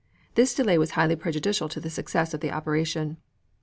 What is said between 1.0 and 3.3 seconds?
prejudicial to the success of the operation.